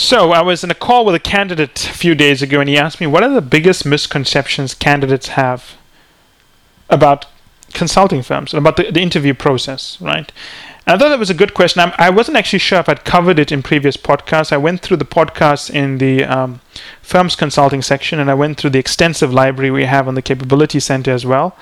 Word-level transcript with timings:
So 0.00 0.32
I 0.32 0.40
was 0.40 0.64
in 0.64 0.70
a 0.70 0.74
call 0.74 1.04
with 1.04 1.14
a 1.14 1.20
candidate 1.20 1.84
a 1.84 1.92
few 1.92 2.14
days 2.14 2.40
ago, 2.40 2.58
and 2.58 2.70
he 2.70 2.78
asked 2.78 3.02
me, 3.02 3.06
"What 3.06 3.22
are 3.22 3.28
the 3.28 3.42
biggest 3.42 3.84
misconceptions 3.84 4.72
candidates 4.72 5.28
have 5.28 5.76
about 6.88 7.26
consulting 7.74 8.22
firms 8.22 8.54
about 8.54 8.78
the, 8.78 8.90
the 8.90 9.02
interview 9.02 9.34
process?" 9.34 10.00
Right? 10.00 10.32
And 10.86 10.94
I 10.94 10.98
thought 10.98 11.10
that 11.10 11.18
was 11.18 11.28
a 11.28 11.34
good 11.34 11.52
question. 11.52 11.82
I'm, 11.82 11.92
I 11.98 12.08
was 12.08 12.28
not 12.28 12.38
actually 12.38 12.60
sure 12.60 12.78
if 12.78 12.88
I'd 12.88 13.04
covered 13.04 13.38
it 13.38 13.52
in 13.52 13.62
previous 13.62 13.98
podcasts. 13.98 14.52
I 14.52 14.56
went 14.56 14.80
through 14.80 14.96
the 14.96 15.04
podcasts 15.04 15.68
in 15.68 15.98
the 15.98 16.24
um, 16.24 16.62
firms 17.02 17.36
consulting 17.36 17.82
section, 17.82 18.18
and 18.18 18.30
I 18.30 18.34
went 18.34 18.56
through 18.56 18.70
the 18.70 18.78
extensive 18.78 19.34
library 19.34 19.70
we 19.70 19.84
have 19.84 20.08
on 20.08 20.14
the 20.14 20.22
Capability 20.22 20.80
Center 20.80 21.10
as 21.10 21.26
well. 21.26 21.54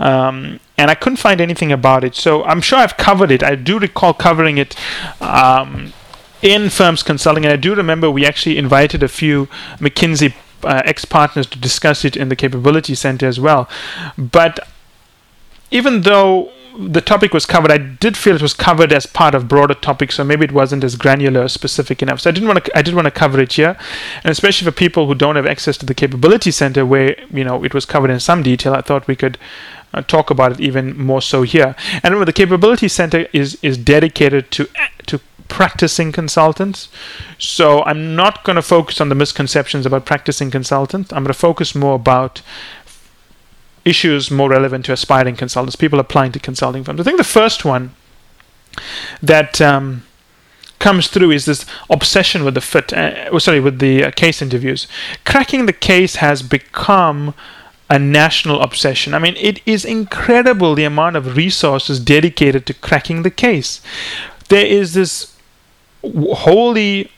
Um, 0.00 0.58
and 0.76 0.90
I 0.90 0.96
couldn't 0.96 1.18
find 1.18 1.40
anything 1.40 1.70
about 1.70 2.02
it. 2.02 2.16
So 2.16 2.42
I'm 2.42 2.60
sure 2.60 2.80
I've 2.80 2.96
covered 2.96 3.30
it. 3.30 3.44
I 3.44 3.54
do 3.54 3.78
recall 3.78 4.14
covering 4.14 4.58
it 4.58 4.74
um, 5.20 5.92
in 6.42 6.70
firms 6.70 7.02
consulting, 7.02 7.44
and 7.44 7.52
I 7.52 7.56
do 7.56 7.74
remember 7.74 8.10
we 8.10 8.26
actually 8.26 8.58
invited 8.58 9.02
a 9.02 9.08
few 9.08 9.46
McKinsey 9.78 10.34
uh, 10.64 10.82
ex 10.84 11.04
partners 11.04 11.46
to 11.46 11.58
discuss 11.58 12.04
it 12.04 12.16
in 12.16 12.28
the 12.28 12.36
Capability 12.36 12.94
Center 12.94 13.26
as 13.26 13.38
well. 13.38 13.68
But 14.16 14.60
even 15.70 16.02
though 16.02 16.50
the 16.78 17.00
topic 17.00 17.34
was 17.34 17.44
covered, 17.44 17.72
I 17.72 17.78
did 17.78 18.16
feel 18.16 18.36
it 18.36 18.42
was 18.42 18.54
covered 18.54 18.92
as 18.92 19.04
part 19.04 19.34
of 19.34 19.48
broader 19.48 19.74
topics, 19.74 20.14
so 20.14 20.24
maybe 20.24 20.44
it 20.44 20.52
wasn't 20.52 20.84
as 20.84 20.94
granular 20.94 21.42
or 21.42 21.48
specific 21.48 22.02
enough. 22.02 22.20
So 22.20 22.30
I 22.30 22.32
didn't 22.32 22.48
want 22.48 22.64
to 22.64 22.78
I 22.78 22.82
did 22.82 22.94
want 22.94 23.06
to 23.06 23.10
cover 23.10 23.40
it 23.40 23.52
here, 23.52 23.76
and 24.22 24.30
especially 24.30 24.64
for 24.70 24.76
people 24.76 25.06
who 25.06 25.14
don't 25.14 25.36
have 25.36 25.46
access 25.46 25.76
to 25.78 25.86
the 25.86 25.94
capability 25.94 26.50
center, 26.52 26.86
where 26.86 27.16
you 27.30 27.44
know 27.44 27.64
it 27.64 27.74
was 27.74 27.84
covered 27.84 28.10
in 28.10 28.20
some 28.20 28.42
detail. 28.42 28.74
I 28.74 28.80
thought 28.80 29.08
we 29.08 29.16
could 29.16 29.38
uh, 29.92 30.02
talk 30.02 30.30
about 30.30 30.52
it 30.52 30.60
even 30.60 30.96
more 30.96 31.22
so 31.22 31.42
here. 31.42 31.74
And 31.94 32.04
remember, 32.04 32.26
the 32.26 32.32
capability 32.32 32.88
center 32.88 33.26
is 33.32 33.58
is 33.62 33.76
dedicated 33.76 34.50
to 34.52 34.68
to 35.06 35.20
practicing 35.48 36.12
consultants. 36.12 36.88
So 37.38 37.82
I'm 37.84 38.14
not 38.14 38.44
going 38.44 38.56
to 38.56 38.62
focus 38.62 39.00
on 39.00 39.08
the 39.08 39.14
misconceptions 39.14 39.86
about 39.86 40.06
practicing 40.06 40.50
consultants. 40.50 41.12
I'm 41.12 41.24
going 41.24 41.32
to 41.32 41.38
focus 41.38 41.74
more 41.74 41.96
about 41.96 42.42
issues 43.84 44.30
more 44.30 44.50
relevant 44.50 44.84
to 44.86 44.92
aspiring 44.92 45.36
consultants, 45.36 45.76
people 45.76 45.98
applying 45.98 46.32
to 46.32 46.38
consulting 46.38 46.84
firms. 46.84 47.00
I 47.00 47.04
think 47.04 47.16
the 47.16 47.24
first 47.24 47.64
one 47.64 47.94
that 49.22 49.60
um, 49.60 50.04
comes 50.78 51.08
through 51.08 51.30
is 51.30 51.46
this 51.46 51.64
obsession 51.90 52.44
with 52.44 52.54
the 52.54 52.60
fit. 52.60 52.92
Uh, 52.92 53.28
oh, 53.32 53.38
sorry, 53.38 53.60
with 53.60 53.78
the 53.78 54.04
uh, 54.04 54.10
case 54.10 54.42
interviews. 54.42 54.86
Cracking 55.24 55.66
the 55.66 55.72
case 55.72 56.16
has 56.16 56.42
become 56.42 57.34
a 57.90 57.98
national 57.98 58.60
obsession. 58.60 59.14
I 59.14 59.18
mean, 59.18 59.34
it 59.36 59.60
is 59.64 59.84
incredible 59.84 60.74
the 60.74 60.84
amount 60.84 61.16
of 61.16 61.36
resources 61.36 61.98
dedicated 61.98 62.66
to 62.66 62.74
cracking 62.74 63.22
the 63.22 63.30
case. 63.30 63.80
There 64.48 64.66
is 64.66 64.94
this 64.94 65.34
wholly 66.02 67.10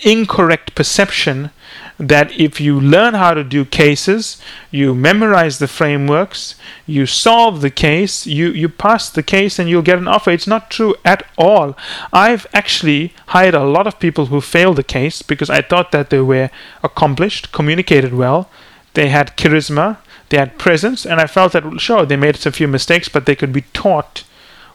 incorrect 0.00 0.74
perception 0.74 1.50
that 1.98 2.30
if 2.38 2.60
you 2.60 2.80
learn 2.80 3.14
how 3.14 3.34
to 3.34 3.42
do 3.42 3.64
cases, 3.64 4.40
you 4.70 4.94
memorize 4.94 5.58
the 5.58 5.66
frameworks, 5.66 6.54
you 6.86 7.06
solve 7.06 7.60
the 7.60 7.70
case, 7.70 8.24
you, 8.26 8.50
you 8.50 8.68
pass 8.68 9.10
the 9.10 9.22
case, 9.22 9.58
and 9.58 9.68
you'll 9.68 9.82
get 9.82 9.98
an 9.98 10.06
offer. 10.06 10.30
It's 10.30 10.46
not 10.46 10.70
true 10.70 10.94
at 11.04 11.26
all. 11.36 11.76
I've 12.12 12.46
actually 12.52 13.12
hired 13.28 13.54
a 13.54 13.64
lot 13.64 13.88
of 13.88 13.98
people 13.98 14.26
who 14.26 14.40
failed 14.40 14.76
the 14.76 14.84
case 14.84 15.22
because 15.22 15.50
I 15.50 15.60
thought 15.60 15.90
that 15.90 16.10
they 16.10 16.20
were 16.20 16.50
accomplished, 16.84 17.50
communicated 17.50 18.14
well, 18.14 18.48
they 18.94 19.08
had 19.08 19.36
charisma, 19.36 19.98
they 20.28 20.38
had 20.38 20.58
presence, 20.58 21.04
and 21.04 21.20
I 21.20 21.26
felt 21.26 21.52
that, 21.52 21.80
sure, 21.80 22.06
they 22.06 22.16
made 22.16 22.46
a 22.46 22.52
few 22.52 22.68
mistakes, 22.68 23.08
but 23.08 23.26
they 23.26 23.34
could 23.34 23.52
be 23.52 23.62
taught 23.72 24.22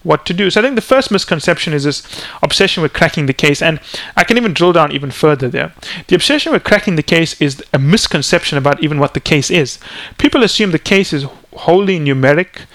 what 0.03 0.25
to 0.25 0.33
do. 0.33 0.49
So 0.49 0.59
I 0.59 0.63
think 0.63 0.75
the 0.75 0.81
first 0.81 1.11
misconception 1.11 1.73
is 1.73 1.85
this 1.85 2.03
obsession 2.41 2.83
with 2.83 2.93
cracking 2.93 3.25
the 3.25 3.33
case, 3.33 3.61
and 3.61 3.79
I 4.15 4.23
can 4.23 4.37
even 4.37 4.53
drill 4.53 4.73
down 4.73 4.91
even 4.91 5.11
further 5.11 5.49
there. 5.49 5.73
The 6.07 6.15
obsession 6.15 6.51
with 6.51 6.63
cracking 6.63 6.95
the 6.95 7.03
case 7.03 7.39
is 7.41 7.63
a 7.73 7.79
misconception 7.79 8.57
about 8.57 8.83
even 8.83 8.99
what 8.99 9.13
the 9.13 9.19
case 9.19 9.49
is. 9.49 9.79
People 10.17 10.43
assume 10.43 10.71
the 10.71 10.79
case 10.79 11.13
is 11.13 11.25
wholly 11.55 11.99
numeric, 11.99 12.65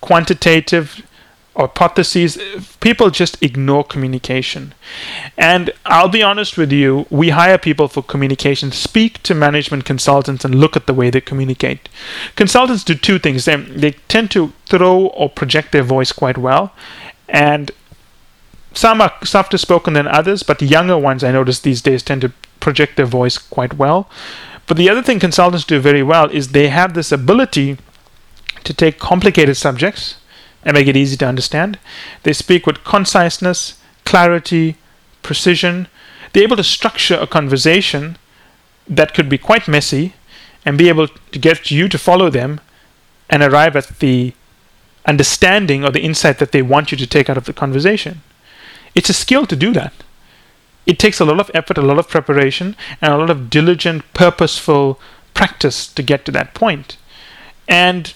quantitative, 0.00 1.06
hypotheses, 1.56 2.38
people 2.80 3.10
just 3.10 3.42
ignore 3.42 3.84
communication. 3.84 4.74
And 5.36 5.70
I'll 5.84 6.08
be 6.08 6.22
honest 6.22 6.56
with 6.56 6.72
you, 6.72 7.06
we 7.10 7.30
hire 7.30 7.58
people 7.58 7.88
for 7.88 8.02
communication, 8.02 8.72
speak 8.72 9.22
to 9.24 9.34
management 9.34 9.84
consultants, 9.84 10.44
and 10.44 10.54
look 10.54 10.76
at 10.76 10.86
the 10.86 10.94
way 10.94 11.10
they 11.10 11.20
communicate. 11.20 11.88
Consultants 12.36 12.84
do 12.84 12.94
two 12.94 13.18
things 13.18 13.44
they, 13.44 13.56
they 13.56 13.92
tend 14.08 14.30
to 14.32 14.52
throw 14.66 15.06
or 15.08 15.28
project 15.28 15.72
their 15.72 15.82
voice 15.82 16.12
quite 16.12 16.38
well, 16.38 16.72
and 17.28 17.70
some 18.74 19.00
are 19.02 19.12
softer 19.22 19.58
spoken 19.58 19.92
than 19.92 20.06
others, 20.06 20.42
but 20.42 20.58
the 20.58 20.66
younger 20.66 20.96
ones 20.96 21.22
I 21.22 21.32
notice 21.32 21.60
these 21.60 21.82
days 21.82 22.02
tend 22.02 22.22
to 22.22 22.32
project 22.60 22.96
their 22.96 23.06
voice 23.06 23.36
quite 23.36 23.74
well. 23.74 24.08
But 24.66 24.76
the 24.76 24.88
other 24.88 25.02
thing 25.02 25.20
consultants 25.20 25.66
do 25.66 25.78
very 25.80 26.02
well 26.02 26.30
is 26.30 26.48
they 26.48 26.68
have 26.68 26.94
this 26.94 27.12
ability 27.12 27.76
to 28.64 28.72
take 28.72 28.98
complicated 28.98 29.56
subjects 29.56 30.16
and 30.64 30.74
make 30.74 30.86
it 30.86 30.96
easy 30.96 31.16
to 31.16 31.26
understand. 31.26 31.78
They 32.22 32.32
speak 32.32 32.66
with 32.66 32.84
conciseness, 32.84 33.78
clarity, 34.04 34.76
precision. 35.22 35.88
They're 36.32 36.44
able 36.44 36.56
to 36.56 36.64
structure 36.64 37.16
a 37.16 37.26
conversation 37.26 38.16
that 38.88 39.14
could 39.14 39.28
be 39.28 39.38
quite 39.38 39.68
messy 39.68 40.14
and 40.64 40.78
be 40.78 40.88
able 40.88 41.08
to 41.08 41.38
get 41.38 41.70
you 41.70 41.88
to 41.88 41.98
follow 41.98 42.30
them 42.30 42.60
and 43.28 43.42
arrive 43.42 43.76
at 43.76 43.98
the 43.98 44.34
understanding 45.06 45.84
or 45.84 45.90
the 45.90 46.02
insight 46.02 46.38
that 46.38 46.52
they 46.52 46.62
want 46.62 46.92
you 46.92 46.98
to 46.98 47.06
take 47.06 47.28
out 47.28 47.36
of 47.36 47.44
the 47.44 47.52
conversation. 47.52 48.22
It's 48.94 49.10
a 49.10 49.14
skill 49.14 49.46
to 49.46 49.56
do 49.56 49.72
that. 49.72 49.92
It 50.86 50.98
takes 50.98 51.20
a 51.20 51.24
lot 51.24 51.40
of 51.40 51.50
effort, 51.54 51.78
a 51.78 51.82
lot 51.82 51.98
of 51.98 52.08
preparation, 52.08 52.76
and 53.00 53.12
a 53.12 53.16
lot 53.16 53.30
of 53.30 53.50
diligent, 53.50 54.04
purposeful 54.14 55.00
practice 55.34 55.86
to 55.92 56.02
get 56.02 56.24
to 56.24 56.32
that 56.32 56.54
point. 56.54 56.96
And 57.68 58.12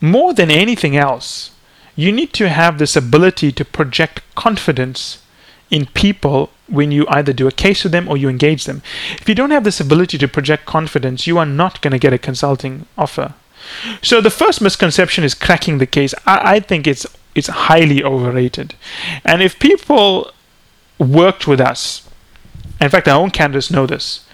more 0.00 0.34
than 0.34 0.50
anything 0.50 0.96
else, 0.96 1.50
you 1.96 2.12
need 2.12 2.32
to 2.34 2.48
have 2.48 2.78
this 2.78 2.96
ability 2.96 3.52
to 3.52 3.64
project 3.64 4.22
confidence 4.34 5.22
in 5.70 5.86
people 5.86 6.50
when 6.66 6.92
you 6.92 7.06
either 7.08 7.32
do 7.32 7.46
a 7.46 7.52
case 7.52 7.84
with 7.84 7.92
them 7.92 8.08
or 8.08 8.16
you 8.16 8.28
engage 8.28 8.64
them. 8.64 8.82
If 9.20 9.28
you 9.28 9.34
don't 9.34 9.50
have 9.50 9.64
this 9.64 9.80
ability 9.80 10.18
to 10.18 10.28
project 10.28 10.66
confidence, 10.66 11.26
you 11.26 11.38
are 11.38 11.46
not 11.46 11.80
going 11.82 11.92
to 11.92 11.98
get 11.98 12.12
a 12.12 12.18
consulting 12.18 12.86
offer. 12.96 13.34
So 14.02 14.20
the 14.20 14.30
first 14.30 14.60
misconception 14.60 15.24
is 15.24 15.34
cracking 15.34 15.78
the 15.78 15.86
case. 15.86 16.14
I, 16.26 16.56
I 16.56 16.60
think 16.60 16.86
it's 16.86 17.06
it's 17.34 17.48
highly 17.48 18.04
overrated. 18.04 18.74
And 19.24 19.42
if 19.42 19.58
people 19.58 20.30
worked 20.98 21.48
with 21.48 21.60
us, 21.60 22.08
in 22.80 22.88
fact 22.88 23.08
our 23.08 23.20
own 23.20 23.30
candidates 23.30 23.70
know 23.70 23.86
this, 23.86 24.24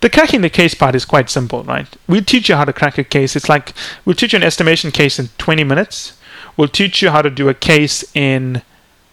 the 0.00 0.10
cracking 0.10 0.42
the 0.42 0.50
case 0.50 0.74
part 0.74 0.94
is 0.94 1.04
quite 1.04 1.30
simple, 1.30 1.64
right? 1.64 1.88
We 2.06 2.20
teach 2.20 2.48
you 2.48 2.54
how 2.54 2.64
to 2.64 2.72
crack 2.72 2.98
a 2.98 3.04
case. 3.04 3.34
It's 3.34 3.48
like 3.48 3.72
we'll 4.04 4.14
teach 4.14 4.32
you 4.32 4.36
an 4.36 4.42
estimation 4.42 4.90
case 4.90 5.18
in 5.18 5.28
20 5.38 5.64
minutes 5.64 6.15
We'll 6.56 6.68
teach 6.68 7.02
you 7.02 7.10
how 7.10 7.22
to 7.22 7.30
do 7.30 7.48
a 7.48 7.54
case 7.54 8.04
in 8.14 8.62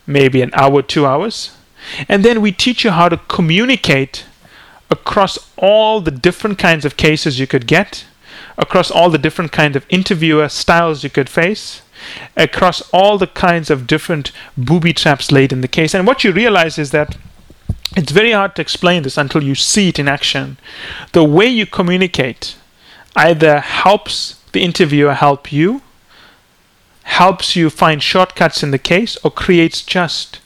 maybe 0.07 0.41
an 0.41 0.51
hour, 0.53 0.81
two 0.81 1.05
hours. 1.05 1.55
And 2.07 2.23
then 2.23 2.41
we 2.41 2.51
teach 2.51 2.83
you 2.83 2.91
how 2.91 3.09
to 3.09 3.17
communicate 3.27 4.25
across 4.89 5.37
all 5.57 6.01
the 6.01 6.11
different 6.11 6.57
kinds 6.57 6.85
of 6.85 6.97
cases 6.97 7.39
you 7.39 7.47
could 7.47 7.67
get, 7.67 8.05
across 8.57 8.91
all 8.91 9.09
the 9.09 9.17
different 9.17 9.51
kinds 9.51 9.75
of 9.75 9.85
interviewer 9.89 10.47
styles 10.47 11.03
you 11.03 11.09
could 11.09 11.29
face, 11.29 11.81
across 12.37 12.81
all 12.91 13.17
the 13.17 13.27
kinds 13.27 13.69
of 13.69 13.87
different 13.87 14.31
booby 14.57 14.93
traps 14.93 15.31
laid 15.31 15.51
in 15.51 15.61
the 15.61 15.67
case. 15.67 15.93
And 15.93 16.07
what 16.07 16.23
you 16.23 16.31
realize 16.31 16.77
is 16.77 16.91
that 16.91 17.17
it's 17.95 18.11
very 18.11 18.31
hard 18.31 18.55
to 18.55 18.61
explain 18.61 19.03
this 19.03 19.17
until 19.17 19.43
you 19.43 19.55
see 19.55 19.89
it 19.89 19.99
in 19.99 20.07
action. 20.07 20.57
The 21.11 21.23
way 21.23 21.47
you 21.47 21.65
communicate 21.65 22.55
either 23.15 23.59
helps 23.59 24.41
the 24.51 24.63
interviewer 24.63 25.13
help 25.13 25.51
you 25.51 25.81
helps 27.03 27.55
you 27.55 27.69
find 27.69 28.01
shortcuts 28.01 28.63
in 28.63 28.71
the 28.71 28.79
case 28.79 29.17
or 29.23 29.31
creates 29.31 29.81
just 29.81 30.39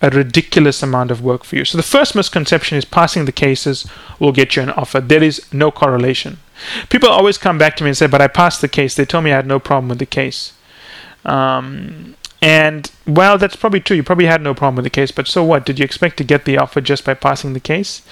a 0.00 0.10
ridiculous 0.10 0.82
amount 0.82 1.12
of 1.12 1.22
work 1.22 1.44
for 1.44 1.56
you. 1.56 1.64
So 1.64 1.78
the 1.78 1.82
first 1.82 2.16
misconception 2.16 2.76
is 2.76 2.84
passing 2.84 3.24
the 3.24 3.32
cases 3.32 3.86
will 4.18 4.32
get 4.32 4.56
you 4.56 4.62
an 4.62 4.70
offer. 4.70 5.00
There 5.00 5.22
is 5.22 5.40
no 5.52 5.70
correlation. 5.70 6.38
People 6.88 7.08
always 7.08 7.38
come 7.38 7.56
back 7.56 7.76
to 7.76 7.84
me 7.84 7.90
and 7.90 7.96
say, 7.96 8.08
"But 8.08 8.20
I 8.20 8.26
passed 8.26 8.60
the 8.60 8.68
case. 8.68 8.94
They 8.94 9.04
told 9.04 9.24
me 9.24 9.32
I 9.32 9.36
had 9.36 9.46
no 9.46 9.60
problem 9.60 9.88
with 9.88 10.00
the 10.00 10.06
case." 10.06 10.52
Um, 11.24 12.16
and 12.40 12.90
well, 13.06 13.38
that's 13.38 13.54
probably 13.54 13.78
true. 13.78 13.96
You 13.96 14.02
probably 14.02 14.26
had 14.26 14.42
no 14.42 14.54
problem 14.54 14.76
with 14.76 14.84
the 14.84 14.90
case, 14.90 15.12
but 15.12 15.28
so 15.28 15.44
what? 15.44 15.64
Did 15.64 15.78
you 15.78 15.84
expect 15.84 16.16
to 16.16 16.24
get 16.24 16.44
the 16.44 16.58
offer 16.58 16.80
just 16.80 17.04
by 17.04 17.14
passing 17.14 17.52
the 17.52 17.60
case? 17.60 18.02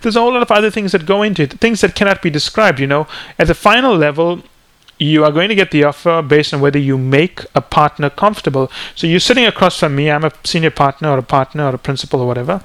There's 0.00 0.16
a 0.16 0.20
whole 0.20 0.32
lot 0.32 0.42
of 0.42 0.50
other 0.50 0.70
things 0.70 0.90
that 0.90 1.06
go 1.06 1.22
into 1.22 1.42
it, 1.42 1.60
things 1.60 1.80
that 1.80 1.94
cannot 1.94 2.22
be 2.22 2.30
described. 2.30 2.80
You 2.80 2.88
know, 2.88 3.06
at 3.38 3.46
the 3.46 3.54
final 3.54 3.96
level, 3.96 4.42
you 4.98 5.24
are 5.24 5.32
going 5.32 5.48
to 5.48 5.54
get 5.54 5.70
the 5.70 5.84
offer 5.84 6.22
based 6.22 6.54
on 6.54 6.60
whether 6.60 6.78
you 6.78 6.96
make 6.96 7.40
a 7.54 7.60
partner 7.60 8.08
comfortable. 8.08 8.70
So 8.94 9.06
you're 9.06 9.20
sitting 9.20 9.44
across 9.44 9.78
from 9.78 9.94
me, 9.94 10.10
I'm 10.10 10.24
a 10.24 10.32
senior 10.44 10.70
partner 10.70 11.10
or 11.10 11.18
a 11.18 11.22
partner 11.22 11.66
or 11.66 11.74
a 11.74 11.78
principal 11.78 12.20
or 12.20 12.26
whatever. 12.26 12.64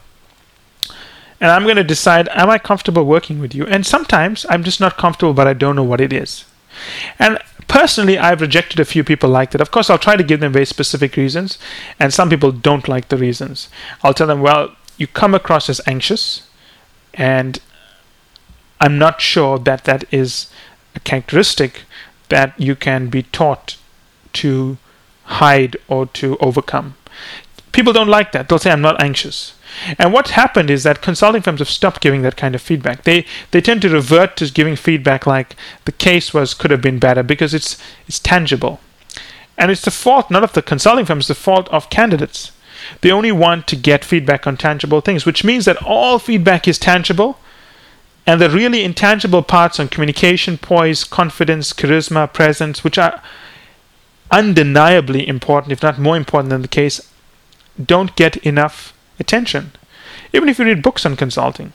And 1.42 1.50
I'm 1.50 1.64
going 1.64 1.76
to 1.76 1.84
decide, 1.84 2.30
am 2.30 2.50
I 2.50 2.58
comfortable 2.58 3.04
working 3.04 3.40
with 3.40 3.56
you? 3.56 3.66
And 3.66 3.86
sometimes 3.86 4.46
I'm 4.50 4.64
just 4.64 4.80
not 4.80 4.98
comfortable, 4.98 5.34
but 5.34 5.48
I 5.48 5.54
don't 5.54 5.76
know 5.76 5.84
what 5.84 6.00
it 6.00 6.14
is. 6.14 6.46
And 7.18 7.40
personally, 7.68 8.18
I've 8.18 8.42
rejected 8.42 8.80
a 8.80 8.86
few 8.86 9.04
people 9.04 9.30
like 9.30 9.52
that. 9.52 9.62
Of 9.62 9.72
course, 9.72 9.90
I'll 9.90 9.98
try 9.98 10.16
to 10.16 10.24
give 10.24 10.40
them 10.40 10.54
very 10.54 10.66
specific 10.66 11.18
reasons, 11.18 11.58
and 12.00 12.14
some 12.14 12.30
people 12.30 12.52
don't 12.52 12.88
like 12.88 13.10
the 13.10 13.18
reasons. 13.18 13.70
I'll 14.04 14.14
tell 14.14 14.28
them, 14.28 14.42
well, 14.42 14.76
you 14.98 15.08
come 15.08 15.34
across 15.34 15.70
as 15.70 15.82
anxious, 15.88 16.44
And 17.14 17.60
I'm 18.80 18.98
not 18.98 19.22
sure 19.22 19.60
that 19.60 19.84
that 19.86 20.06
is 20.12 20.48
a 20.96 21.00
characteristic 21.00 21.82
that 22.32 22.60
you 22.60 22.76
can 22.76 23.08
be 23.08 23.24
taught 23.24 23.78
to 24.34 24.78
hide 25.26 25.78
or 25.88 26.08
to 26.08 26.38
overcome. 26.38 26.96
People 27.72 27.94
don't 27.94 28.08
like 28.08 28.32
that. 28.32 28.50
They'll 28.50 28.60
say, 28.60 28.72
I'm 28.72 28.82
not 28.82 29.02
anxious. 29.02 29.54
And 29.98 30.12
what 30.12 30.30
happened 30.30 30.70
is 30.70 30.84
that 30.84 31.02
consulting 31.02 31.42
firms 31.42 31.60
have 31.60 31.70
stopped 31.70 32.02
giving 32.02 32.24
that 32.24 32.36
kind 32.36 32.56
of 32.56 32.62
feedback. 32.62 33.04
They 33.04 33.26
they 33.52 33.62
tend 33.62 33.82
to 33.84 33.90
revert 33.90 34.36
to 34.38 34.52
giving 34.52 34.76
feedback 34.76 35.26
like 35.26 35.56
the 35.86 35.94
case 35.94 36.34
was 36.34 36.54
could 36.54 36.72
have 36.72 36.82
been 36.82 37.00
better 37.00 37.24
because 37.24 37.54
it's 37.54 37.78
it's 38.08 38.20
tangible. 38.20 38.82
And 39.58 39.72
it's 39.72 39.84
the 39.84 39.92
fault 39.92 40.30
not 40.30 40.44
of 40.44 40.54
the 40.54 40.62
consulting 40.62 41.06
firms, 41.06 41.28
the 41.28 41.36
fault 41.36 41.70
of 41.70 41.90
candidates. 41.90 42.52
They 43.02 43.12
only 43.12 43.32
want 43.32 43.68
to 43.68 43.76
get 43.76 44.04
feedback 44.04 44.46
on 44.46 44.58
tangible 44.58 45.02
things, 45.02 45.26
which 45.26 45.44
means 45.44 45.66
that 45.66 45.82
all 45.84 46.20
feedback 46.20 46.68
is 46.68 46.78
tangible. 46.80 47.40
And 48.26 48.40
the 48.40 48.50
really 48.50 48.84
intangible 48.84 49.42
parts 49.42 49.80
on 49.80 49.88
communication, 49.88 50.58
poise, 50.58 51.04
confidence, 51.04 51.74
charisma, 51.74 52.32
presence, 52.32 52.84
which 52.84 52.98
are 52.98 53.22
undeniably 54.30 55.28
important, 55.28 55.72
if 55.72 55.84
not 55.84 56.00
more 56.00 56.16
important 56.16 56.50
than 56.50 56.62
the 56.62 56.68
case, 56.68 57.12
don't 57.84 58.16
get 58.16 58.38
enough 58.38 58.94
attention. 59.20 59.72
Even 60.34 60.50
if 60.50 60.60
you 60.60 60.66
read 60.66 60.84
books 60.84 61.06
on 61.06 61.16
consulting. 61.16 61.74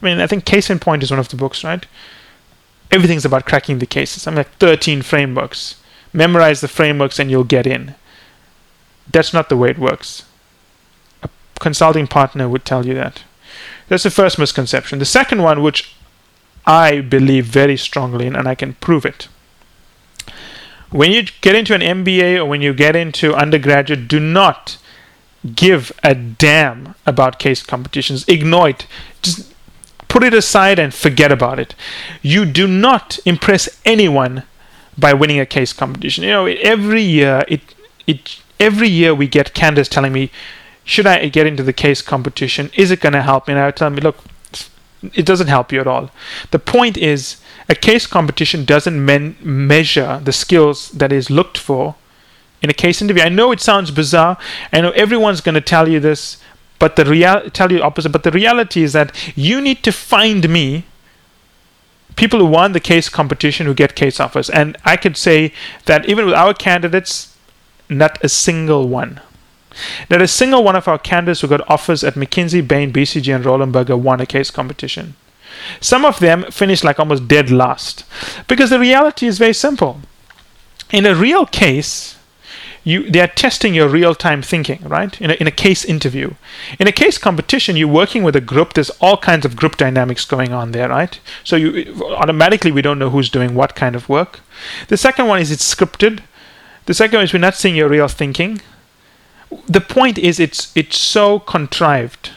I 0.00 0.04
mean, 0.04 0.20
I 0.20 0.26
think 0.26 0.44
Case 0.44 0.70
in 0.70 0.78
Point 0.78 1.02
is 1.02 1.10
one 1.10 1.20
of 1.20 1.28
the 1.28 1.36
books, 1.36 1.64
right? 1.64 1.84
Everything's 2.90 3.24
about 3.24 3.44
cracking 3.44 3.78
the 3.78 3.86
cases. 3.86 4.26
I'm 4.26 4.34
like 4.34 4.52
13 4.58 5.02
frameworks. 5.02 5.76
Memorize 6.12 6.60
the 6.60 6.68
frameworks 6.68 7.18
and 7.18 7.30
you'll 7.30 7.44
get 7.44 7.66
in. 7.66 7.94
That's 9.10 9.32
not 9.32 9.48
the 9.48 9.56
way 9.56 9.70
it 9.70 9.78
works. 9.78 10.24
A 11.22 11.28
consulting 11.58 12.06
partner 12.06 12.48
would 12.48 12.64
tell 12.64 12.86
you 12.86 12.94
that. 12.94 13.24
That's 13.88 14.02
the 14.02 14.10
first 14.10 14.38
misconception. 14.38 14.98
The 14.98 15.04
second 15.04 15.42
one, 15.42 15.62
which 15.62 15.94
I 16.66 17.00
believe 17.00 17.46
very 17.46 17.76
strongly 17.76 18.26
in, 18.26 18.36
and 18.36 18.46
I 18.46 18.54
can 18.54 18.74
prove 18.74 19.06
it. 19.06 19.28
When 20.90 21.12
you 21.12 21.24
get 21.40 21.54
into 21.54 21.74
an 21.74 21.80
MBA 21.80 22.38
or 22.38 22.46
when 22.46 22.62
you 22.62 22.72
get 22.72 22.96
into 22.96 23.34
undergraduate, 23.34 24.08
do 24.08 24.18
not 24.20 24.78
give 25.54 25.92
a 26.02 26.14
damn 26.14 26.94
about 27.06 27.38
case 27.38 27.62
competitions. 27.62 28.26
Ignore 28.28 28.70
it. 28.70 28.86
Just 29.22 29.54
put 30.08 30.24
it 30.24 30.34
aside 30.34 30.78
and 30.78 30.92
forget 30.92 31.30
about 31.30 31.58
it. 31.58 31.74
You 32.22 32.44
do 32.44 32.66
not 32.66 33.18
impress 33.24 33.80
anyone 33.84 34.44
by 34.96 35.14
winning 35.14 35.38
a 35.38 35.46
case 35.46 35.72
competition. 35.72 36.24
You 36.24 36.30
know, 36.30 36.46
every 36.46 37.02
year 37.02 37.44
it 37.48 37.60
it 38.06 38.40
every 38.58 38.88
year 38.88 39.14
we 39.14 39.28
get 39.28 39.54
candidates 39.54 39.88
telling 39.88 40.12
me, 40.12 40.30
should 40.88 41.06
I 41.06 41.28
get 41.28 41.46
into 41.46 41.62
the 41.62 41.74
case 41.74 42.00
competition? 42.00 42.70
Is 42.74 42.90
it 42.90 43.00
going 43.00 43.12
to 43.12 43.20
help 43.22 43.46
me? 43.46 43.52
And 43.52 43.62
I 43.62 43.70
tell 43.70 43.90
me, 43.90 44.00
look, 44.00 44.24
it 45.12 45.26
doesn't 45.26 45.48
help 45.48 45.70
you 45.70 45.80
at 45.80 45.86
all. 45.86 46.10
The 46.50 46.58
point 46.58 46.96
is, 46.96 47.36
a 47.68 47.74
case 47.74 48.06
competition 48.06 48.64
doesn't 48.64 49.04
men- 49.04 49.36
measure 49.42 50.18
the 50.24 50.32
skills 50.32 50.88
that 50.92 51.12
is 51.12 51.28
looked 51.28 51.58
for 51.58 51.96
in 52.62 52.70
a 52.70 52.72
case 52.74 53.02
interview. 53.02 53.22
I 53.22 53.28
know 53.28 53.52
it 53.52 53.60
sounds 53.60 53.90
bizarre. 53.90 54.38
I 54.72 54.80
know 54.80 54.92
everyone's 54.92 55.42
going 55.42 55.56
to 55.56 55.60
tell 55.60 55.88
you 55.90 56.00
this, 56.00 56.38
but 56.78 56.96
the 56.96 57.04
real 57.04 57.50
tell 57.50 57.70
you 57.70 57.82
opposite. 57.82 58.10
But 58.10 58.22
the 58.22 58.30
reality 58.30 58.82
is 58.82 58.94
that 58.94 59.14
you 59.36 59.60
need 59.60 59.84
to 59.84 59.92
find 59.92 60.48
me 60.48 60.84
people 62.16 62.40
who 62.40 62.46
won 62.46 62.72
the 62.72 62.80
case 62.80 63.10
competition 63.10 63.66
who 63.66 63.74
get 63.74 63.94
case 63.94 64.18
offers. 64.18 64.48
And 64.48 64.78
I 64.86 64.96
could 64.96 65.18
say 65.18 65.52
that 65.84 66.08
even 66.08 66.24
with 66.24 66.34
our 66.34 66.54
candidates, 66.54 67.36
not 67.90 68.18
a 68.24 68.28
single 68.30 68.88
one. 68.88 69.20
Not 70.10 70.22
a 70.22 70.28
single 70.28 70.64
one 70.64 70.76
of 70.76 70.88
our 70.88 70.98
candidates 70.98 71.40
who 71.40 71.48
got 71.48 71.68
offers 71.70 72.04
at 72.04 72.14
McKinsey, 72.14 72.66
Bain, 72.66 72.92
BCG, 72.92 73.34
and 73.34 73.44
Roland 73.44 73.72
Berger 73.72 73.96
won 73.96 74.20
a 74.20 74.26
case 74.26 74.50
competition. 74.50 75.14
Some 75.80 76.04
of 76.04 76.20
them 76.20 76.44
finished 76.50 76.84
like 76.84 76.98
almost 76.98 77.28
dead 77.28 77.50
last. 77.50 78.04
Because 78.46 78.70
the 78.70 78.78
reality 78.78 79.26
is 79.26 79.38
very 79.38 79.54
simple. 79.54 80.00
In 80.90 81.04
a 81.06 81.14
real 81.14 81.46
case, 81.46 82.16
you 82.84 83.10
they 83.10 83.20
are 83.20 83.28
testing 83.28 83.74
your 83.74 83.88
real-time 83.88 84.40
thinking, 84.40 84.80
right? 84.84 85.20
In 85.20 85.30
a, 85.30 85.34
in 85.34 85.46
a 85.46 85.50
case 85.50 85.84
interview. 85.84 86.34
In 86.78 86.86
a 86.86 86.92
case 86.92 87.18
competition, 87.18 87.76
you're 87.76 87.88
working 87.88 88.22
with 88.22 88.34
a 88.34 88.40
group. 88.40 88.72
There's 88.72 88.90
all 89.00 89.18
kinds 89.18 89.44
of 89.44 89.56
group 89.56 89.76
dynamics 89.76 90.24
going 90.24 90.52
on 90.52 90.72
there, 90.72 90.88
right? 90.88 91.20
So 91.44 91.56
you 91.56 92.02
automatically 92.16 92.72
we 92.72 92.82
don't 92.82 92.98
know 92.98 93.10
who's 93.10 93.28
doing 93.28 93.54
what 93.54 93.74
kind 93.74 93.94
of 93.94 94.08
work. 94.08 94.40
The 94.88 94.96
second 94.96 95.26
one 95.26 95.40
is 95.40 95.50
it's 95.50 95.74
scripted. 95.74 96.20
The 96.86 96.94
second 96.94 97.18
one 97.18 97.24
is 97.24 97.32
we're 97.32 97.40
not 97.40 97.56
seeing 97.56 97.76
your 97.76 97.88
real 97.88 98.08
thinking. 98.08 98.62
The 99.66 99.80
point 99.80 100.18
is 100.18 100.38
it's 100.38 100.76
it's 100.76 100.98
so 100.98 101.38
contrived. 101.38 102.30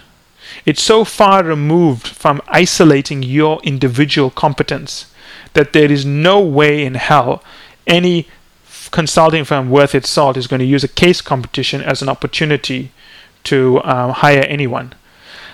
It's 0.65 0.83
so 0.83 1.03
far 1.03 1.43
removed 1.43 2.07
from 2.07 2.41
isolating 2.47 3.23
your 3.23 3.59
individual 3.63 4.29
competence 4.29 5.11
that 5.53 5.73
there 5.73 5.91
is 5.91 6.05
no 6.05 6.39
way 6.39 6.85
in 6.85 6.95
hell 6.95 7.43
any 7.87 8.27
consulting 8.91 9.43
firm 9.45 9.69
worth 9.69 9.95
its 9.95 10.09
salt 10.09 10.37
is 10.37 10.47
going 10.47 10.59
to 10.59 10.65
use 10.65 10.83
a 10.83 10.87
case 10.87 11.21
competition 11.21 11.81
as 11.81 12.01
an 12.01 12.09
opportunity 12.09 12.91
to 13.43 13.81
um, 13.83 14.11
hire 14.11 14.43
anyone. 14.47 14.93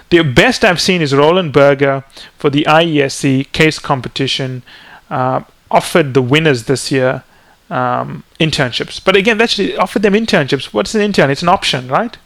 The 0.10 0.24
best 0.24 0.64
I've 0.64 0.82
seen 0.82 1.02
is 1.02 1.14
Roland 1.14 1.54
Berger 1.54 2.04
for 2.38 2.50
the 2.50 2.66
IESC 2.68 3.52
case 3.52 3.80
competition 3.80 4.64
uh, 5.10 5.42
offered 5.70 6.14
the 6.14 6.22
winners 6.22 6.64
this 6.64 6.92
year 6.92 7.24
um, 7.70 8.24
internships. 8.40 9.04
But 9.04 9.16
again, 9.16 9.38
that's 9.38 9.60
offer 9.78 10.00
them 10.00 10.14
internships. 10.14 10.74
What's 10.74 10.96
an 10.96 11.02
intern? 11.02 11.30
It's 11.30 11.42
an 11.42 11.50
option, 11.50 11.88
right? 11.88 12.18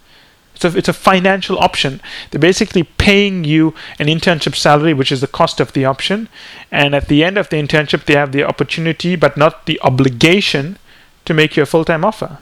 It's 0.55 0.65
a, 0.65 0.77
it's 0.77 0.89
a 0.89 0.93
financial 0.93 1.57
option. 1.57 2.01
They're 2.29 2.39
basically 2.39 2.83
paying 2.83 3.43
you 3.43 3.73
an 3.99 4.07
internship 4.07 4.55
salary, 4.55 4.93
which 4.93 5.11
is 5.11 5.21
the 5.21 5.27
cost 5.27 5.59
of 5.59 5.73
the 5.73 5.85
option. 5.85 6.29
And 6.71 6.93
at 6.93 7.07
the 7.07 7.23
end 7.23 7.37
of 7.37 7.49
the 7.49 7.57
internship, 7.57 8.05
they 8.05 8.15
have 8.15 8.31
the 8.31 8.43
opportunity, 8.43 9.15
but 9.15 9.37
not 9.37 9.65
the 9.65 9.79
obligation, 9.81 10.77
to 11.25 11.33
make 11.33 11.55
you 11.55 11.63
a 11.63 11.67
full 11.67 11.85
time 11.85 12.05
offer. 12.05 12.39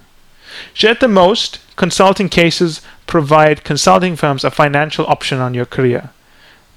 So 0.74 0.90
at 0.90 1.00
the 1.00 1.08
most, 1.08 1.60
consulting 1.76 2.30
cases 2.30 2.82
provide 3.08 3.64
consulting 3.64 4.16
firms 4.16 4.44
a 4.44 4.52
financial 4.52 5.06
option 5.08 5.40
on 5.40 5.54
your 5.54 5.66
career. 5.66 6.10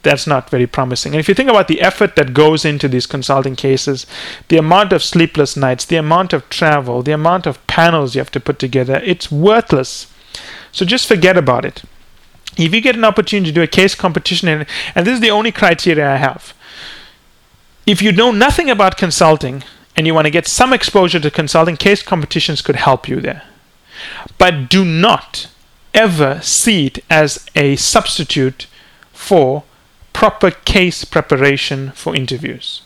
That's 0.02 0.26
not 0.26 0.50
very 0.50 0.66
promising. 0.66 1.12
And 1.12 1.20
if 1.20 1.28
you 1.28 1.34
think 1.34 1.48
about 1.48 1.68
the 1.68 1.80
effort 1.80 2.16
that 2.16 2.34
goes 2.34 2.64
into 2.64 2.88
these 2.88 3.06
consulting 3.06 3.54
cases, 3.54 4.06
the 4.48 4.56
amount 4.56 4.92
of 4.92 5.02
sleepless 5.02 5.56
nights, 5.56 5.84
the 5.84 5.96
amount 5.96 6.32
of 6.32 6.48
travel, 6.48 7.02
the 7.02 7.12
amount 7.12 7.46
of 7.46 7.64
panels 7.66 8.14
you 8.14 8.20
have 8.20 8.30
to 8.32 8.40
put 8.40 8.58
together, 8.58 9.00
it's 9.04 9.30
worthless. 9.30 10.12
So 10.72 10.84
just 10.84 11.06
forget 11.06 11.36
about 11.36 11.64
it. 11.64 11.82
If 12.56 12.74
you 12.74 12.80
get 12.80 12.96
an 12.96 13.04
opportunity 13.04 13.50
to 13.50 13.54
do 13.54 13.62
a 13.62 13.66
case 13.66 13.94
competition, 13.94 14.48
and, 14.48 14.66
and 14.94 15.06
this 15.06 15.14
is 15.14 15.20
the 15.20 15.30
only 15.30 15.52
criteria 15.52 16.10
I 16.10 16.16
have, 16.16 16.52
if 17.86 18.02
you 18.02 18.12
know 18.12 18.30
nothing 18.30 18.70
about 18.70 18.96
consulting, 18.96 19.64
and 19.96 20.06
you 20.06 20.14
want 20.14 20.26
to 20.26 20.30
get 20.30 20.46
some 20.46 20.72
exposure 20.72 21.20
to 21.20 21.30
consulting, 21.30 21.76
case 21.76 22.02
competitions 22.02 22.62
could 22.62 22.76
help 22.76 23.08
you 23.08 23.20
there. 23.20 23.42
But 24.38 24.68
do 24.68 24.84
not 24.84 25.48
ever 25.94 26.40
see 26.42 26.86
it 26.86 27.04
as 27.10 27.46
a 27.54 27.76
substitute 27.76 28.66
for 29.12 29.64
proper 30.22 30.52
case 30.52 31.04
preparation 31.04 31.90
for 31.96 32.14
interviews. 32.14 32.82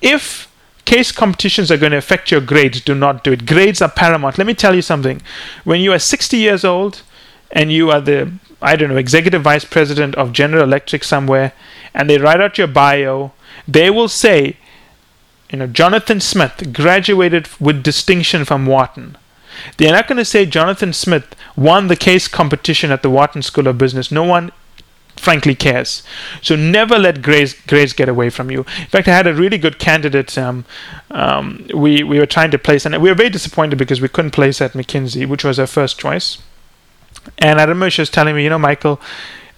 If 0.00 0.50
case 0.86 1.12
competitions 1.12 1.70
are 1.70 1.76
going 1.76 1.92
to 1.92 1.98
affect 1.98 2.30
your 2.30 2.40
grades, 2.40 2.80
do 2.80 2.94
not 2.94 3.22
do 3.22 3.32
it. 3.32 3.44
Grades 3.44 3.82
are 3.82 3.90
paramount. 3.90 4.38
Let 4.38 4.46
me 4.46 4.54
tell 4.54 4.74
you 4.74 4.80
something. 4.80 5.20
When 5.64 5.82
you 5.82 5.92
are 5.92 5.98
60 5.98 6.38
years 6.38 6.64
old 6.64 7.02
and 7.50 7.70
you 7.70 7.90
are 7.90 8.00
the, 8.00 8.32
I 8.62 8.76
don't 8.76 8.88
know, 8.88 8.96
executive 8.96 9.42
vice 9.42 9.66
president 9.66 10.14
of 10.14 10.32
General 10.32 10.62
Electric 10.62 11.04
somewhere, 11.04 11.52
and 11.92 12.08
they 12.08 12.16
write 12.16 12.40
out 12.40 12.56
your 12.56 12.68
bio, 12.68 13.32
they 13.68 13.90
will 13.90 14.08
say 14.08 14.56
you 15.50 15.58
know, 15.58 15.66
Jonathan 15.66 16.20
Smith 16.20 16.72
graduated 16.72 17.50
with 17.60 17.82
distinction 17.82 18.46
from 18.46 18.64
Wharton. 18.64 19.18
They're 19.76 19.92
not 19.92 20.08
going 20.08 20.16
to 20.16 20.24
say 20.24 20.46
Jonathan 20.46 20.94
Smith 20.94 21.36
won 21.54 21.88
the 21.88 21.96
case 21.96 22.28
competition 22.28 22.90
at 22.90 23.02
the 23.02 23.10
Wharton 23.10 23.42
School 23.42 23.66
of 23.66 23.76
Business. 23.76 24.10
No 24.10 24.24
one, 24.24 24.52
frankly, 25.16 25.54
cares. 25.54 26.02
So 26.40 26.56
never 26.56 26.98
let 26.98 27.22
grades, 27.22 27.54
grades 27.66 27.92
get 27.92 28.08
away 28.08 28.30
from 28.30 28.50
you. 28.50 28.60
In 28.60 28.86
fact, 28.86 29.08
I 29.08 29.16
had 29.16 29.26
a 29.26 29.34
really 29.34 29.58
good 29.58 29.78
candidate. 29.78 30.36
Um, 30.36 30.64
um, 31.10 31.66
we 31.74 32.02
we 32.02 32.18
were 32.18 32.26
trying 32.26 32.50
to 32.50 32.58
place, 32.58 32.84
and 32.86 33.00
we 33.00 33.08
were 33.08 33.14
very 33.14 33.30
disappointed 33.30 33.76
because 33.78 34.00
we 34.00 34.08
couldn't 34.08 34.32
place 34.32 34.60
at 34.60 34.72
McKinsey, 34.72 35.28
which 35.28 35.44
was 35.44 35.58
our 35.58 35.66
first 35.66 35.98
choice. 35.98 36.38
And 37.38 37.60
I 37.60 37.64
remember 37.64 37.90
she 37.90 38.02
was 38.02 38.10
telling 38.10 38.34
me, 38.34 38.44
you 38.44 38.50
know, 38.50 38.58
Michael, 38.58 39.00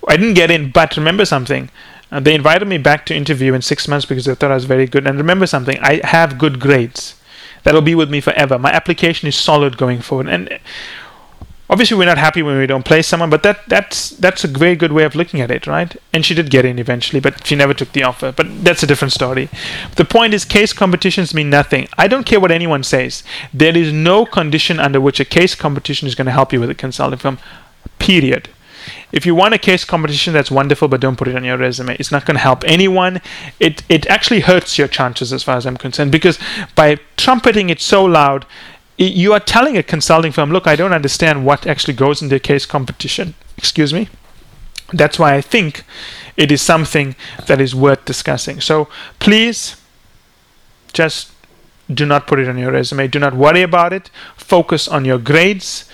I 0.08 0.16
didn't 0.16 0.34
get 0.34 0.50
in, 0.50 0.70
but 0.70 0.96
remember 0.96 1.24
something. 1.24 1.70
Uh, 2.10 2.20
they 2.20 2.34
invited 2.34 2.68
me 2.68 2.78
back 2.78 3.06
to 3.06 3.14
interview 3.14 3.54
in 3.54 3.62
six 3.62 3.88
months 3.88 4.06
because 4.06 4.26
they 4.26 4.34
thought 4.34 4.50
I 4.50 4.54
was 4.54 4.66
very 4.66 4.86
good. 4.86 5.06
And 5.06 5.16
remember 5.18 5.46
something, 5.46 5.78
I 5.80 6.00
have 6.04 6.38
good 6.38 6.60
grades. 6.60 7.16
That'll 7.62 7.80
be 7.80 7.94
with 7.94 8.10
me 8.10 8.20
forever. 8.20 8.58
My 8.58 8.70
application 8.70 9.26
is 9.26 9.36
solid 9.36 9.78
going 9.78 10.00
forward. 10.00 10.28
And 10.28 10.58
obviously, 11.68 11.96
we're 11.96 12.04
not 12.04 12.18
happy 12.18 12.42
when 12.42 12.58
we 12.58 12.66
don't 12.66 12.84
play 12.84 13.02
someone, 13.02 13.30
but 13.30 13.42
that 13.42 13.60
that's 13.68 14.10
that's 14.10 14.44
a 14.44 14.48
very 14.48 14.76
good 14.76 14.92
way 14.92 15.04
of 15.04 15.14
looking 15.14 15.40
at 15.40 15.50
it, 15.50 15.66
right? 15.66 15.96
And 16.12 16.24
she 16.24 16.34
did 16.34 16.50
get 16.50 16.64
in 16.64 16.78
eventually, 16.78 17.20
but 17.20 17.46
she 17.46 17.56
never 17.56 17.74
took 17.74 17.92
the 17.92 18.02
offer. 18.02 18.32
But 18.32 18.64
that's 18.64 18.82
a 18.82 18.86
different 18.86 19.12
story. 19.12 19.48
The 19.96 20.04
point 20.04 20.34
is, 20.34 20.44
case 20.44 20.72
competitions 20.72 21.34
mean 21.34 21.50
nothing. 21.50 21.88
I 21.96 22.08
don't 22.08 22.26
care 22.26 22.40
what 22.40 22.50
anyone 22.50 22.82
says. 22.82 23.22
There 23.52 23.76
is 23.76 23.92
no 23.92 24.26
condition 24.26 24.80
under 24.80 25.00
which 25.00 25.20
a 25.20 25.24
case 25.24 25.54
competition 25.54 26.08
is 26.08 26.14
going 26.14 26.26
to 26.26 26.32
help 26.32 26.52
you 26.52 26.60
with 26.60 26.70
a 26.70 26.74
consulting 26.74 27.18
firm. 27.18 27.38
Period 27.98 28.48
if 29.12 29.24
you 29.24 29.34
want 29.34 29.54
a 29.54 29.58
case 29.58 29.84
competition, 29.84 30.32
that's 30.32 30.50
wonderful, 30.50 30.88
but 30.88 31.00
don't 31.00 31.16
put 31.16 31.28
it 31.28 31.36
on 31.36 31.44
your 31.44 31.56
resume. 31.56 31.96
It's 31.98 32.10
not 32.10 32.26
going 32.26 32.34
to 32.34 32.40
help 32.40 32.64
anyone. 32.64 33.20
It 33.60 33.82
it 33.88 34.06
actually 34.06 34.40
hurts 34.40 34.76
your 34.76 34.88
chances, 34.88 35.32
as 35.32 35.42
far 35.42 35.56
as 35.56 35.66
I'm 35.66 35.76
concerned, 35.76 36.12
because 36.12 36.38
by 36.74 36.98
trumpeting 37.16 37.70
it 37.70 37.80
so 37.80 38.04
loud, 38.04 38.44
you 38.96 39.32
are 39.32 39.40
telling 39.40 39.76
a 39.76 39.82
consulting 39.82 40.32
firm, 40.32 40.50
look, 40.50 40.66
I 40.66 40.76
don't 40.76 40.92
understand 40.92 41.44
what 41.44 41.66
actually 41.66 41.94
goes 41.94 42.22
into 42.22 42.36
a 42.36 42.40
case 42.40 42.66
competition. 42.66 43.34
Excuse 43.56 43.92
me. 43.92 44.08
That's 44.92 45.18
why 45.18 45.34
I 45.34 45.40
think 45.40 45.84
it 46.36 46.52
is 46.52 46.62
something 46.62 47.16
that 47.46 47.60
is 47.60 47.74
worth 47.74 48.04
discussing. 48.04 48.60
So 48.60 48.88
please 49.18 49.76
just 50.92 51.32
do 51.92 52.06
not 52.06 52.26
put 52.26 52.38
it 52.38 52.48
on 52.48 52.58
your 52.58 52.72
resume. 52.72 53.08
Do 53.08 53.18
not 53.18 53.34
worry 53.34 53.62
about 53.62 53.92
it. 53.92 54.10
Focus 54.36 54.86
on 54.88 55.04
your 55.04 55.18
grades. 55.18 55.84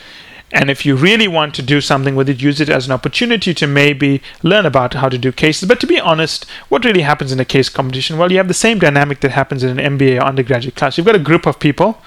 And 0.52 0.68
if 0.68 0.84
you 0.84 0.96
really 0.96 1.28
want 1.28 1.54
to 1.54 1.62
do 1.62 1.80
something 1.80 2.16
with 2.16 2.28
it, 2.28 2.42
use 2.42 2.60
it 2.60 2.68
as 2.68 2.86
an 2.86 2.92
opportunity 2.92 3.54
to 3.54 3.66
maybe 3.66 4.20
learn 4.42 4.66
about 4.66 4.94
how 4.94 5.08
to 5.08 5.16
do 5.16 5.30
cases. 5.30 5.68
But 5.68 5.80
to 5.80 5.86
be 5.86 6.00
honest, 6.00 6.44
what 6.68 6.84
really 6.84 7.02
happens 7.02 7.30
in 7.30 7.38
a 7.38 7.44
case 7.44 7.68
competition? 7.68 8.18
Well, 8.18 8.32
you 8.32 8.38
have 8.38 8.48
the 8.48 8.54
same 8.54 8.80
dynamic 8.80 9.20
that 9.20 9.30
happens 9.30 9.62
in 9.62 9.78
an 9.78 9.98
MBA 9.98 10.18
or 10.18 10.24
undergraduate 10.24 10.74
class. 10.74 10.98
You've 10.98 11.06
got 11.06 11.14
a 11.14 11.20
group 11.20 11.46
of 11.46 11.60
people 11.60 12.02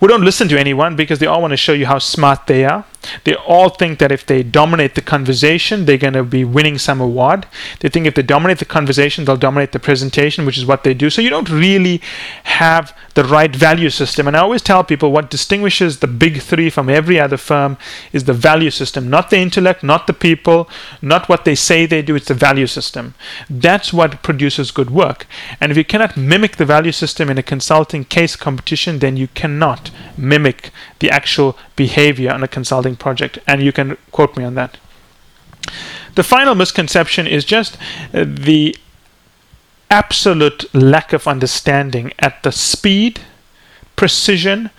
who 0.00 0.08
don't 0.08 0.24
listen 0.24 0.48
to 0.48 0.58
anyone 0.58 0.96
because 0.96 1.18
they 1.18 1.26
all 1.26 1.42
want 1.42 1.52
to 1.52 1.56
show 1.56 1.74
you 1.74 1.86
how 1.86 1.98
smart 1.98 2.46
they 2.46 2.64
are. 2.64 2.84
They 3.24 3.34
all 3.34 3.70
think 3.70 3.98
that 3.98 4.12
if 4.12 4.26
they 4.26 4.42
dominate 4.42 4.94
the 4.94 5.00
conversation, 5.00 5.84
they're 5.84 5.96
going 5.96 6.14
to 6.14 6.24
be 6.24 6.44
winning 6.44 6.78
some 6.78 7.00
award. 7.00 7.46
They 7.80 7.88
think 7.88 8.06
if 8.06 8.14
they 8.14 8.22
dominate 8.22 8.58
the 8.58 8.64
conversation, 8.66 9.24
they'll 9.24 9.36
dominate 9.36 9.72
the 9.72 9.78
presentation, 9.78 10.44
which 10.44 10.58
is 10.58 10.66
what 10.66 10.84
they 10.84 10.92
do. 10.92 11.08
So 11.08 11.22
you 11.22 11.30
don't 11.30 11.48
really 11.48 12.02
have 12.44 12.94
the 13.14 13.24
right 13.24 13.54
value 13.54 13.90
system. 13.90 14.26
And 14.26 14.36
I 14.36 14.40
always 14.40 14.62
tell 14.62 14.84
people 14.84 15.12
what 15.12 15.30
distinguishes 15.30 15.98
the 15.98 16.06
big 16.06 16.40
three 16.42 16.70
from 16.70 16.88
every 16.88 17.18
other 17.18 17.36
firm 17.36 17.76
is 18.12 18.24
the 18.24 18.32
value 18.32 18.70
system, 18.70 19.08
not 19.08 19.30
the 19.30 19.38
intellect, 19.38 19.82
not 19.82 20.06
the 20.06 20.12
people, 20.12 20.68
not 21.00 21.28
what 21.28 21.44
they 21.44 21.54
say 21.54 21.86
they 21.86 22.02
do, 22.02 22.16
it's 22.16 22.28
the 22.28 22.34
value 22.34 22.66
system. 22.66 23.14
That's 23.48 23.92
what 23.92 24.22
produces 24.22 24.70
good 24.70 24.90
work. 24.90 25.26
And 25.60 25.72
if 25.72 25.78
you 25.78 25.84
cannot 25.84 26.16
mimic 26.16 26.56
the 26.56 26.64
value 26.64 26.92
system 26.92 27.30
in 27.30 27.38
a 27.38 27.42
consulting 27.42 28.04
case 28.04 28.36
competition, 28.36 28.98
then 28.98 29.16
you 29.16 29.28
cannot 29.28 29.89
mimic 30.16 30.70
the 30.98 31.10
actual 31.10 31.56
behavior 31.76 32.32
on 32.32 32.42
a 32.42 32.48
consulting 32.48 32.96
project. 32.96 33.38
And 33.46 33.62
you 33.62 33.72
can 33.72 33.96
quote 34.10 34.36
me 34.36 34.44
on 34.44 34.54
that. 34.54 34.78
The 36.14 36.22
final 36.22 36.54
misconception 36.54 37.26
is 37.26 37.44
just 37.44 37.76
uh, 38.12 38.24
the 38.26 38.76
absolute 39.90 40.72
lack 40.74 41.12
of 41.12 41.26
understanding 41.26 42.12
at 42.18 42.42
the 42.42 42.52
speed, 42.52 43.20
precision, 43.96 44.70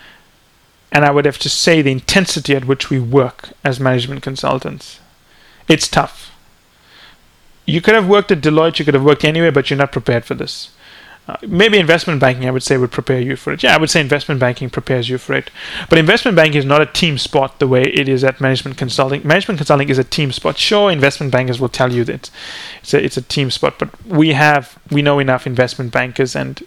and 0.91 1.05
I 1.05 1.11
would 1.11 1.25
have 1.25 1.39
to 1.39 1.49
say 1.49 1.81
the 1.81 1.91
intensity 1.91 2.55
at 2.55 2.65
which 2.65 2.89
we 2.89 2.99
work 2.99 3.49
as 3.63 3.79
management 3.79 4.21
consultants. 4.21 4.99
It's 5.67 5.87
tough. 5.87 6.31
You 7.65 7.81
could 7.81 7.95
have 7.95 8.07
worked 8.07 8.31
at 8.31 8.41
Deloitte, 8.41 8.79
you 8.79 8.85
could 8.85 8.93
have 8.93 9.03
worked 9.03 9.23
anywhere, 9.23 9.51
but 9.51 9.69
you're 9.69 9.77
not 9.77 9.91
prepared 9.91 10.25
for 10.25 10.33
this. 10.33 10.71
Uh, 11.31 11.37
maybe 11.47 11.77
investment 11.77 12.19
banking, 12.19 12.45
I 12.45 12.51
would 12.51 12.63
say, 12.63 12.75
would 12.75 12.91
prepare 12.91 13.21
you 13.21 13.37
for 13.37 13.53
it. 13.53 13.63
Yeah, 13.63 13.73
I 13.73 13.77
would 13.77 13.89
say 13.89 14.01
investment 14.01 14.41
banking 14.41 14.69
prepares 14.69 15.07
you 15.07 15.17
for 15.17 15.33
it. 15.33 15.49
But 15.89 15.97
investment 15.97 16.35
banking 16.35 16.59
is 16.59 16.65
not 16.65 16.81
a 16.81 16.85
team 16.85 17.17
sport 17.17 17.57
the 17.59 17.69
way 17.69 17.83
it 17.83 18.09
is 18.09 18.25
at 18.25 18.41
management 18.41 18.77
consulting. 18.77 19.25
Management 19.25 19.57
consulting 19.57 19.87
is 19.87 19.97
a 19.97 20.03
team 20.03 20.33
sport. 20.33 20.57
Sure, 20.57 20.91
investment 20.91 21.31
bankers 21.31 21.57
will 21.57 21.69
tell 21.69 21.93
you 21.93 22.03
that 22.03 22.29
it's 22.81 22.93
a, 22.93 23.01
it's 23.01 23.15
a 23.15 23.21
team 23.21 23.49
sport, 23.49 23.75
but 23.79 23.89
we 24.05 24.33
have 24.33 24.77
we 24.91 25.01
know 25.01 25.19
enough 25.19 25.47
investment 25.47 25.93
bankers, 25.93 26.35
and 26.35 26.61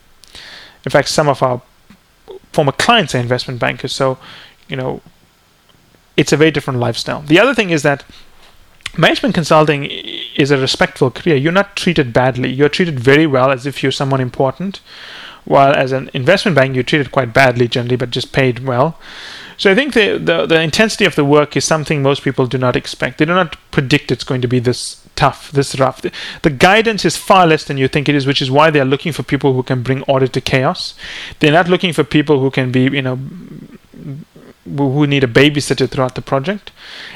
in 0.87 0.91
fact, 0.91 1.09
some 1.09 1.29
of 1.29 1.43
our 1.43 1.61
former 2.55 2.73
clients 2.73 3.15
are 3.15 3.19
investment 3.19 3.61
bankers. 3.61 3.93
So, 3.93 4.17
you 4.67 4.77
know, 4.77 5.03
it's 6.17 6.33
a 6.33 6.39
very 6.39 6.51
different 6.51 6.81
lifestyle. 6.81 7.21
The 7.21 7.39
other 7.39 7.55
thing 7.55 7.69
is 7.69 7.83
that 7.83 8.03
management 8.97 9.35
consulting 9.35 9.91
is 10.37 10.51
a 10.51 10.59
respectful 10.59 11.11
career. 11.11 11.37
You're 11.37 11.53
not 11.53 11.77
treated 11.77 12.13
badly. 12.13 12.51
You're 12.53 12.69
treated 12.69 12.99
very 13.01 13.27
well 13.27 13.51
as 13.51 13.67
if 13.67 13.83
you're 13.83 13.93
someone 13.93 14.21
important. 14.21 14.81
While 15.45 15.75
as 15.75 15.93
an 15.93 16.11
investment 16.15 16.57
bank, 16.57 16.75
you're 16.75 16.85
treated 16.85 17.13
quite 17.13 17.35
badly 17.35 17.69
generally, 17.69 17.97
but 17.97 18.11
just 18.11 18.33
paid 18.33 18.61
well. 18.61 18.99
So 19.57 19.71
I 19.71 19.75
think 19.75 19.95
the, 19.95 20.19
the, 20.19 20.47
the 20.47 20.61
intensity 20.61 21.05
of 21.05 21.15
the 21.15 21.25
work 21.25 21.57
is 21.57 21.65
something 21.65 22.03
most 22.03 22.23
people 22.23 22.47
do 22.47 22.59
not 22.59 22.77
expect. 22.77 23.19
They 23.19 23.25
do 23.25 23.35
not 23.35 23.57
predict 23.71 24.11
it's 24.11 24.25
going 24.25 24.41
to 24.41 24.49
be 24.49 24.59
this 24.59 25.07
tough, 25.17 25.53
this 25.53 25.79
rough. 25.79 26.03
The, 26.03 26.11
the 26.43 26.51
guidance 26.51 27.05
is 27.05 27.17
far 27.17 27.47
less 27.47 27.65
than 27.65 27.79
you 27.79 27.87
think 27.87 28.09
it 28.09 28.15
is, 28.15 28.27
which 28.27 28.43
is 28.43 28.51
why 28.51 28.71
they 28.71 28.81
are 28.81 28.85
looking 28.85 29.13
for 29.13 29.23
people 29.23 29.53
who 29.53 29.63
can 29.63 29.83
bring 29.83 30.03
order 30.03 30.27
to 30.27 30.41
chaos. 30.41 30.95
They're 31.39 31.53
not 31.53 31.69
looking 31.69 31.93
for 31.93 32.05
people 32.05 32.41
who 32.41 32.51
can 32.51 32.73
be, 32.73 32.85
you 32.85 33.03
know, 33.03 33.19
who 34.65 35.07
need 35.07 35.25
a 35.25 35.29
babysitter 35.29 35.89
throughout 35.89 36.15
the 36.15 36.23
project 36.23 36.73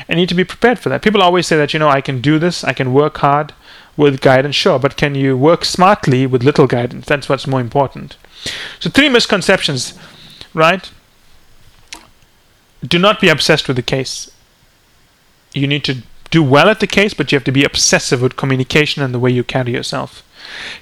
and 0.06 0.18
need 0.18 0.28
to 0.28 0.34
be 0.34 0.44
prepared 0.44 0.78
for 0.78 0.88
that. 0.88 1.02
People 1.02 1.22
always 1.22 1.46
say 1.46 1.56
that, 1.56 1.72
you 1.72 1.78
know, 1.78 1.88
I 1.88 2.00
can 2.00 2.20
do 2.20 2.38
this, 2.38 2.62
I 2.62 2.72
can 2.72 2.92
work 2.92 3.18
hard 3.18 3.52
with 3.96 4.20
guidance, 4.20 4.54
sure, 4.54 4.78
but 4.78 4.96
can 4.96 5.14
you 5.14 5.36
work 5.36 5.64
smartly 5.64 6.26
with 6.26 6.44
little 6.44 6.66
guidance? 6.66 7.06
That's 7.06 7.28
what's 7.28 7.46
more 7.46 7.60
important. 7.60 8.16
So, 8.78 8.90
three 8.90 9.08
misconceptions, 9.08 9.98
right? 10.54 10.90
Do 12.86 12.98
not 12.98 13.20
be 13.20 13.28
obsessed 13.28 13.66
with 13.66 13.76
the 13.76 13.82
case. 13.82 14.30
You 15.52 15.66
need 15.66 15.84
to 15.84 16.02
do 16.30 16.42
well 16.42 16.68
at 16.68 16.80
the 16.80 16.86
case, 16.86 17.14
but 17.14 17.32
you 17.32 17.36
have 17.36 17.44
to 17.44 17.52
be 17.52 17.64
obsessive 17.64 18.22
with 18.22 18.36
communication 18.36 19.02
and 19.02 19.12
the 19.12 19.18
way 19.18 19.30
you 19.30 19.42
carry 19.42 19.72
yourself. 19.72 20.22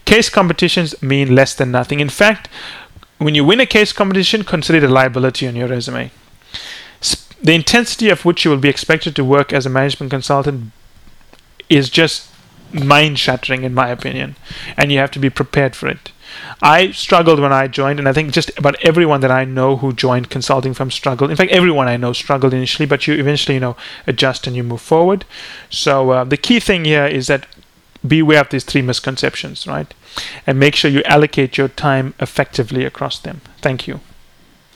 Case 0.05 0.29
competitions 0.29 1.01
mean 1.01 1.35
less 1.35 1.55
than 1.55 1.71
nothing. 1.71 2.01
In 2.01 2.11
fact, 2.11 2.51
when 3.19 3.35
you 3.35 3.45
win 3.45 3.61
a 3.61 3.67
case 3.67 3.93
competition, 3.93 4.45
consider 4.45 4.79
it 4.79 4.91
a 4.91 4.93
liability 4.93 5.49
on 5.49 5.57
your 5.57 5.69
resume 5.69 6.11
the 7.43 7.55
intensity 7.55 8.09
of 8.09 8.25
which 8.25 8.45
you 8.45 8.51
will 8.51 8.59
be 8.59 8.69
expected 8.69 9.15
to 9.17 9.25
work 9.25 9.53
as 9.53 9.67
a 9.67 9.71
management 9.71 10.11
consultant 10.11 10.73
is 11.69 11.91
just 11.91 12.31
mind 12.73 13.19
shattering 13.19 13.63
in 13.63 13.75
my 13.75 13.89
opinion 13.89 14.37
and 14.77 14.91
you 14.91 14.99
have 14.99 15.11
to 15.11 15.19
be 15.19 15.31
prepared 15.31 15.77
for 15.77 15.89
it. 15.89 16.13
I 16.61 16.91
struggled 16.91 17.41
when 17.41 17.53
i 17.53 17.67
joined 17.67 17.99
and 17.99 18.09
i 18.09 18.13
think 18.13 18.33
just 18.33 18.51
about 18.59 18.77
everyone 18.83 19.21
that 19.21 19.31
i 19.31 19.45
know 19.45 19.77
who 19.77 19.93
joined 19.93 20.31
consulting 20.31 20.75
firms 20.75 20.95
struggled. 20.95 21.31
In 21.31 21.37
fact 21.37 21.53
everyone 21.53 21.89
i 21.89 21.97
know 21.97 22.13
struggled 22.13 22.53
initially 22.55 22.87
but 22.87 23.07
you 23.07 23.15
eventually 23.15 23.55
you 23.55 23.61
know 23.61 23.77
adjust 24.07 24.47
and 24.47 24.57
you 24.57 24.63
move 24.63 24.81
forward. 24.81 25.25
So 25.71 26.11
uh, 26.11 26.25
the 26.25 26.37
key 26.37 26.61
thing 26.61 26.85
here 26.85 27.07
is 27.07 27.27
that 27.29 27.47
beware 28.07 28.41
of 28.41 28.51
these 28.51 28.65
three 28.65 28.83
misconceptions 28.83 29.67
right? 29.67 29.93
And 30.47 30.59
make 30.59 30.75
sure 30.75 30.91
you 30.91 31.03
allocate 31.05 31.59
your 31.59 31.69
time 31.69 32.15
effectively 32.19 32.85
across 32.85 33.19
them. 33.19 33.41
Thank 33.61 33.87
you 33.87 34.01